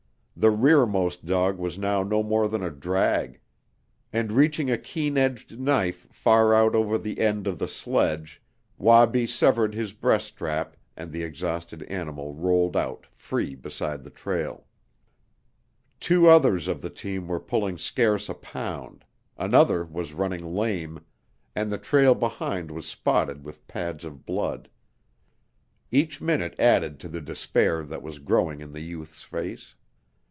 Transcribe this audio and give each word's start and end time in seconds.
The 0.37 0.49
rearmost 0.49 1.27
dog 1.27 1.59
was 1.59 1.77
now 1.77 2.01
no 2.01 2.23
more 2.23 2.47
than 2.47 2.63
a 2.63 2.71
drag, 2.71 3.39
and 4.11 4.31
reaching 4.31 4.71
a 4.71 4.77
keen 4.79 5.15
edged 5.15 5.59
knife 5.59 6.07
far 6.11 6.55
out 6.55 6.73
over 6.73 6.97
the 6.97 7.19
end 7.19 7.45
of 7.45 7.59
the 7.59 7.67
sledge 7.67 8.41
Wabi 8.79 9.27
severed 9.27 9.75
his 9.75 9.93
breast 9.93 10.25
strap 10.25 10.75
and 10.97 11.11
the 11.11 11.21
exhausted 11.21 11.83
animal 11.83 12.33
rolled 12.33 12.75
out 12.75 13.05
free 13.13 13.53
beside 13.53 14.03
the 14.03 14.09
trail. 14.09 14.65
Two 15.99 16.27
others 16.27 16.67
of 16.67 16.81
the 16.81 16.89
team 16.89 17.27
were 17.27 17.39
pulling 17.39 17.77
scarce 17.77 18.27
a 18.27 18.33
pound, 18.33 19.05
another 19.37 19.83
was 19.85 20.15
running 20.15 20.55
lame, 20.55 21.01
and 21.55 21.71
the 21.71 21.77
trail 21.77 22.15
behind 22.15 22.71
was 22.71 22.87
spotted 22.87 23.43
with 23.43 23.67
pads 23.67 24.03
of 24.03 24.25
blood. 24.25 24.71
Each 25.91 26.19
minute 26.19 26.59
added 26.59 26.99
to 27.01 27.07
the 27.09 27.21
despair 27.21 27.83
that 27.83 28.01
was 28.01 28.17
growing 28.17 28.59
in 28.59 28.71
the 28.73 28.81
youth's 28.81 29.23
face. 29.23 29.75